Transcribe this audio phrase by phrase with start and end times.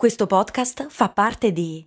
[0.00, 1.86] Questo podcast fa parte di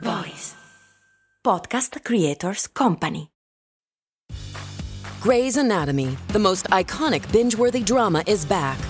[0.00, 0.54] Voice
[1.40, 3.26] Podcast Creators Company.
[5.18, 8.89] Grey's Anatomy, the most iconic binge-worthy drama is back.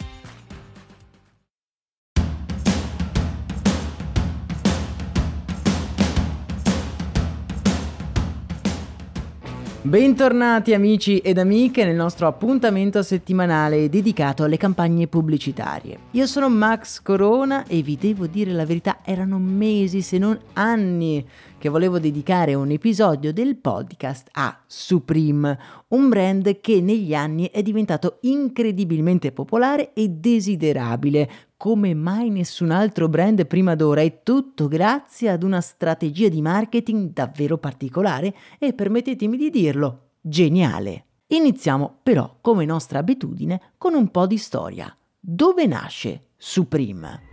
[9.83, 15.97] Bentornati amici ed amiche nel nostro appuntamento settimanale dedicato alle campagne pubblicitarie.
[16.11, 21.25] Io sono Max Corona e vi devo dire la verità, erano mesi se non anni
[21.61, 27.61] che volevo dedicare un episodio del podcast a Supreme, un brand che negli anni è
[27.61, 35.29] diventato incredibilmente popolare e desiderabile, come mai nessun altro brand prima d'ora e tutto grazie
[35.29, 41.05] ad una strategia di marketing davvero particolare e permettetemi di dirlo, geniale.
[41.27, 44.91] Iniziamo però, come nostra abitudine, con un po' di storia.
[45.19, 47.30] Dove nasce Supreme?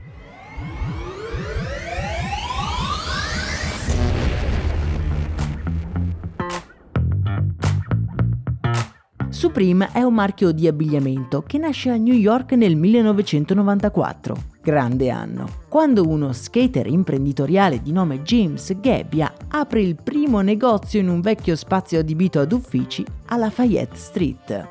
[9.38, 14.36] Supreme è un marchio di abbigliamento che nasce a New York nel 1994.
[14.60, 15.48] Grande anno.
[15.68, 21.54] Quando uno skater imprenditoriale di nome James Gebbia apre il primo negozio in un vecchio
[21.54, 24.68] spazio adibito ad uffici a Lafayette Street.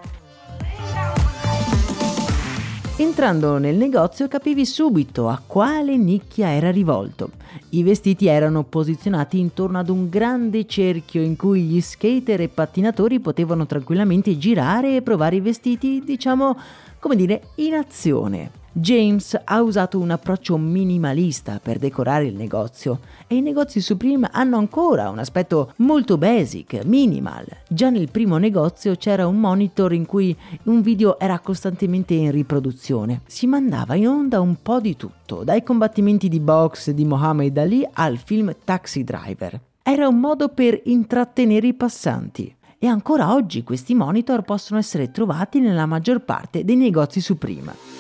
[3.00, 7.30] Entrando nel negozio capivi subito a quale nicchia era rivolto.
[7.70, 13.20] I vestiti erano posizionati intorno ad un grande cerchio in cui gli skater e pattinatori
[13.20, 16.58] potevano tranquillamente girare e provare i vestiti, diciamo,
[16.98, 18.57] come dire, in azione.
[18.72, 24.58] James ha usato un approccio minimalista per decorare il negozio e i negozi Supreme hanno
[24.58, 27.46] ancora un aspetto molto basic, minimal.
[27.68, 33.22] Già nel primo negozio c'era un monitor in cui un video era costantemente in riproduzione.
[33.26, 37.88] Si mandava in onda un po' di tutto, dai combattimenti di box di Muhammad Ali
[37.94, 39.60] al film Taxi Driver.
[39.82, 45.60] Era un modo per intrattenere i passanti e ancora oggi questi monitor possono essere trovati
[45.60, 47.97] nella maggior parte dei negozi Supreme.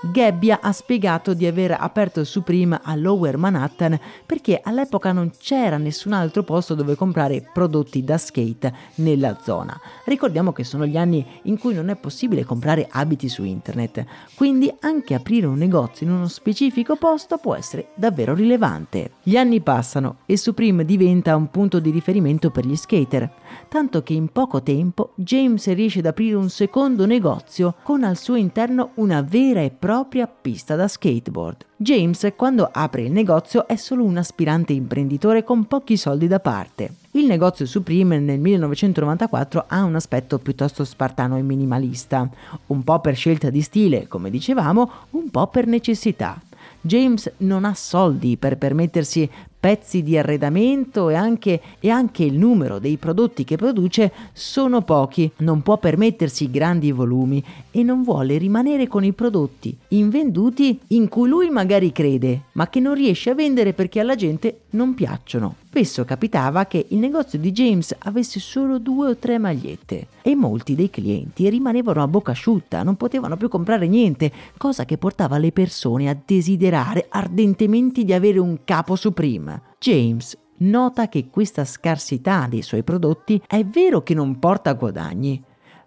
[0.00, 6.12] Gebbia ha spiegato di aver aperto Supreme a Lower Manhattan perché all'epoca non c'era nessun
[6.12, 9.78] altro posto dove comprare prodotti da skate nella zona.
[10.04, 14.04] Ricordiamo che sono gli anni in cui non è possibile comprare abiti su internet,
[14.36, 19.14] quindi anche aprire un negozio in uno specifico posto può essere davvero rilevante.
[19.24, 23.28] Gli anni passano e Supreme diventa un punto di riferimento per gli skater,
[23.66, 28.36] tanto che in poco tempo James riesce ad aprire un secondo negozio con al suo
[28.36, 31.64] interno una vera e propria propria pista da skateboard.
[31.74, 36.96] James, quando apre il negozio, è solo un aspirante imprenditore con pochi soldi da parte.
[37.12, 42.28] Il negozio Supreme nel 1994 ha un aspetto piuttosto spartano e minimalista,
[42.66, 46.38] un po' per scelta di stile, come dicevamo, un po' per necessità.
[46.82, 52.78] James non ha soldi per permettersi pezzi di arredamento e anche, e anche, il numero
[52.78, 58.86] dei prodotti che produce sono pochi, non può permettersi grandi volumi e non vuole rimanere
[58.86, 63.72] con i prodotti invenduti in cui lui magari crede, ma che non riesce a vendere
[63.72, 65.56] perché alla gente non piacciono.
[65.68, 70.74] Spesso capitava che il negozio di James avesse solo due o tre magliette e molti
[70.74, 75.52] dei clienti rimanevano a bocca asciutta, non potevano più comprare niente, cosa che portava le
[75.52, 79.57] persone a desiderare ardentemente di avere un capo Supreme.
[79.78, 85.42] James nota che questa scarsità dei suoi prodotti è vero che non porta guadagni,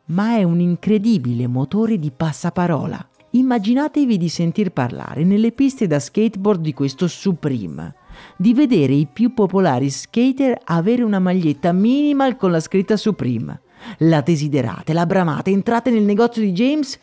[0.06, 3.06] ma è un incredibile motore di passaparola.
[3.32, 7.96] Immaginatevi di sentir parlare nelle piste da skateboard di questo Supreme
[8.38, 13.62] di vedere i più popolari skater avere una maglietta minimal con la scritta Supreme.
[14.00, 17.00] La desiderate, la bramate, entrate nel negozio di James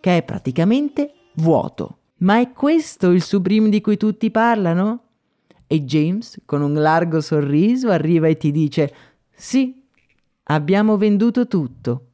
[0.00, 1.98] che è praticamente vuoto.
[2.18, 5.00] Ma è questo il Supreme di cui tutti parlano?
[5.72, 8.92] E James, con un largo sorriso, arriva e ti dice:
[9.34, 9.82] Sì,
[10.42, 12.08] abbiamo venduto tutto.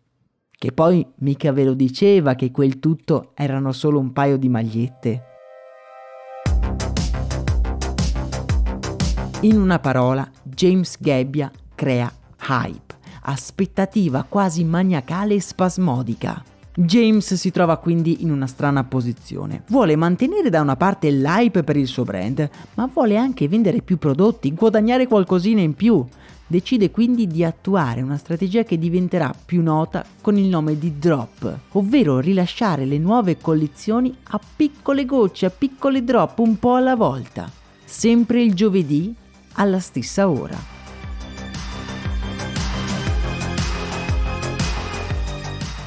[0.49, 5.23] Che poi mica ve lo diceva che quel tutto erano solo un paio di magliette.
[9.41, 12.13] In una parola, James Gebbia crea
[12.49, 16.58] hype, aspettativa quasi maniacale e spasmodica.
[16.81, 19.65] James si trova quindi in una strana posizione.
[19.67, 23.99] Vuole mantenere da una parte l'hype per il suo brand, ma vuole anche vendere più
[23.99, 26.07] prodotti, guadagnare qualcosina in più.
[26.47, 31.59] Decide quindi di attuare una strategia che diventerà più nota con il nome di drop,
[31.73, 37.51] ovvero rilasciare le nuove collezioni a piccole gocce, a piccole drop un po' alla volta,
[37.85, 39.13] sempre il giovedì
[39.55, 40.78] alla stessa ora.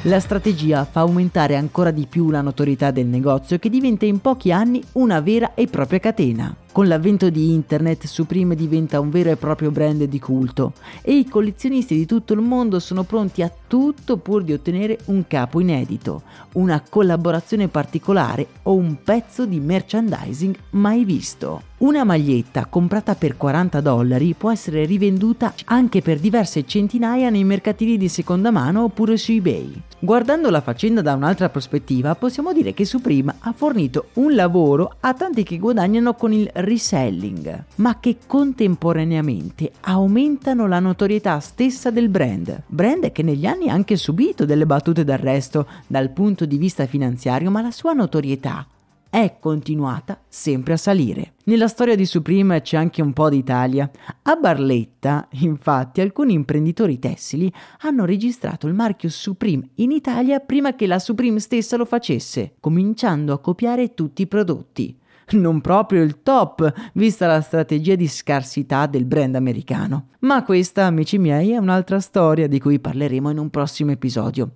[0.06, 4.52] La strategia fa aumentare ancora di più la notorietà del negozio che diventa in pochi
[4.52, 6.56] anni una vera e propria catena.
[6.72, 10.72] Con l'avvento di internet Supreme diventa un vero e proprio brand di culto
[11.02, 15.28] e i collezionisti di tutto il mondo sono pronti a tutto pur di ottenere un
[15.28, 16.22] capo inedito,
[16.54, 21.64] una collaborazione particolare o un pezzo di merchandising mai visto.
[21.82, 27.98] Una maglietta comprata per 40 dollari può essere rivenduta anche per diverse centinaia nei mercatini
[27.98, 29.82] di seconda mano oppure su eBay.
[29.98, 35.14] Guardando la faccenda da un'altra prospettiva, possiamo dire che Supreme ha fornito un lavoro a
[35.16, 42.64] tanti che guadagnano con il reselling, ma che contemporaneamente aumentano la notorietà stessa del brand.
[42.68, 47.52] Brand che negli anni ha anche subito delle battute d'arresto dal punto di vista finanziario,
[47.52, 48.66] ma la sua notorietà
[49.12, 51.34] è continuata sempre a salire.
[51.44, 53.92] Nella storia di Supreme c'è anche un po' d'Italia.
[54.22, 60.88] A Barletta, infatti, alcuni imprenditori tessili hanno registrato il marchio Supreme in Italia prima che
[60.88, 64.98] la Supreme stessa lo facesse, cominciando a copiare tutti i prodotti.
[65.32, 70.08] Non proprio il top, vista la strategia di scarsità del brand americano.
[70.20, 74.52] Ma questa, amici miei, è un'altra storia di cui parleremo in un prossimo episodio.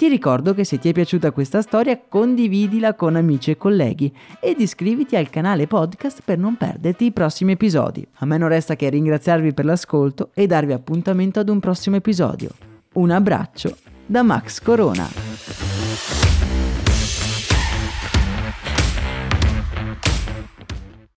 [0.00, 4.58] Ti ricordo che se ti è piaciuta questa storia condividila con amici e colleghi ed
[4.58, 8.06] iscriviti al canale podcast per non perderti i prossimi episodi.
[8.14, 12.48] A me non resta che ringraziarvi per l'ascolto e darvi appuntamento ad un prossimo episodio.
[12.94, 13.76] Un abbraccio
[14.06, 15.69] da Max Corona.